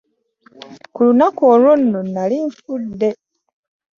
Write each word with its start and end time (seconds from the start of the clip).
Ku 0.93 0.99
lunaku 1.07 1.41
olwo 1.53 1.73
nno 1.79 1.99
nnali 2.07 2.37
nfudde. 2.47 3.09